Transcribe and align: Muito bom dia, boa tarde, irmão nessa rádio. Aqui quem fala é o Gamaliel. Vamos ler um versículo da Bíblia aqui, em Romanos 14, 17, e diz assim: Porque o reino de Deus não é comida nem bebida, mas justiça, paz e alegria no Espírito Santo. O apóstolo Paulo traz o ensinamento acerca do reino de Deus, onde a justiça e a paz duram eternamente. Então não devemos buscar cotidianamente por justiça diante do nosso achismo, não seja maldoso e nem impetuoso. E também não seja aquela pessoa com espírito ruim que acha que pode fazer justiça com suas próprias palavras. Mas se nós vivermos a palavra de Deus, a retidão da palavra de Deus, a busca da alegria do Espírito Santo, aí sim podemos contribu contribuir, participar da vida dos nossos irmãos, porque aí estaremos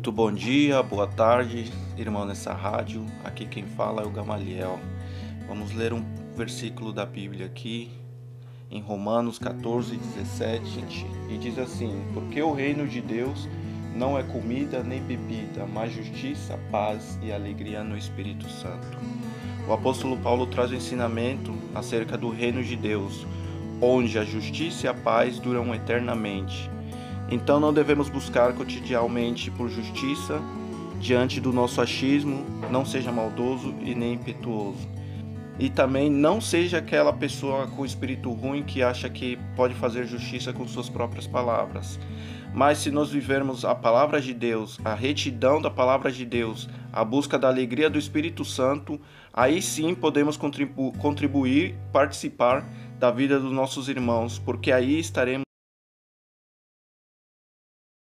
Muito 0.00 0.12
bom 0.12 0.32
dia, 0.32 0.82
boa 0.82 1.06
tarde, 1.06 1.70
irmão 1.98 2.24
nessa 2.24 2.54
rádio. 2.54 3.04
Aqui 3.22 3.44
quem 3.44 3.66
fala 3.66 4.00
é 4.00 4.06
o 4.06 4.10
Gamaliel. 4.10 4.80
Vamos 5.46 5.74
ler 5.74 5.92
um 5.92 6.02
versículo 6.34 6.90
da 6.90 7.04
Bíblia 7.04 7.44
aqui, 7.44 7.90
em 8.70 8.80
Romanos 8.80 9.38
14, 9.38 9.94
17, 9.94 11.04
e 11.28 11.36
diz 11.36 11.58
assim: 11.58 12.02
Porque 12.14 12.40
o 12.40 12.54
reino 12.54 12.88
de 12.88 13.02
Deus 13.02 13.46
não 13.94 14.18
é 14.18 14.22
comida 14.22 14.82
nem 14.82 15.02
bebida, 15.02 15.66
mas 15.66 15.92
justiça, 15.92 16.58
paz 16.70 17.18
e 17.22 17.30
alegria 17.30 17.84
no 17.84 17.94
Espírito 17.94 18.48
Santo. 18.48 18.96
O 19.68 19.72
apóstolo 19.74 20.16
Paulo 20.16 20.46
traz 20.46 20.70
o 20.70 20.74
ensinamento 20.74 21.52
acerca 21.74 22.16
do 22.16 22.30
reino 22.30 22.64
de 22.64 22.74
Deus, 22.74 23.26
onde 23.82 24.18
a 24.18 24.24
justiça 24.24 24.86
e 24.86 24.88
a 24.88 24.94
paz 24.94 25.38
duram 25.38 25.74
eternamente. 25.74 26.70
Então 27.30 27.60
não 27.60 27.72
devemos 27.72 28.08
buscar 28.08 28.52
cotidianamente 28.52 29.50
por 29.50 29.68
justiça 29.68 30.40
diante 30.98 31.40
do 31.40 31.52
nosso 31.52 31.80
achismo, 31.80 32.44
não 32.70 32.84
seja 32.84 33.12
maldoso 33.12 33.74
e 33.80 33.94
nem 33.94 34.14
impetuoso. 34.14 34.88
E 35.58 35.68
também 35.68 36.10
não 36.10 36.40
seja 36.40 36.78
aquela 36.78 37.12
pessoa 37.12 37.66
com 37.66 37.84
espírito 37.84 38.32
ruim 38.32 38.62
que 38.62 38.82
acha 38.82 39.08
que 39.08 39.38
pode 39.54 39.74
fazer 39.74 40.06
justiça 40.06 40.52
com 40.52 40.66
suas 40.66 40.88
próprias 40.88 41.26
palavras. 41.26 42.00
Mas 42.52 42.78
se 42.78 42.90
nós 42.90 43.10
vivermos 43.10 43.64
a 43.64 43.74
palavra 43.74 44.20
de 44.20 44.34
Deus, 44.34 44.78
a 44.84 44.94
retidão 44.94 45.60
da 45.60 45.70
palavra 45.70 46.10
de 46.10 46.24
Deus, 46.24 46.68
a 46.92 47.04
busca 47.04 47.38
da 47.38 47.48
alegria 47.48 47.88
do 47.88 47.98
Espírito 47.98 48.44
Santo, 48.44 49.00
aí 49.32 49.62
sim 49.62 49.94
podemos 49.94 50.36
contribu 50.36 50.92
contribuir, 50.98 51.76
participar 51.92 52.66
da 52.98 53.10
vida 53.10 53.38
dos 53.38 53.52
nossos 53.52 53.88
irmãos, 53.88 54.38
porque 54.38 54.72
aí 54.72 54.98
estaremos 54.98 55.49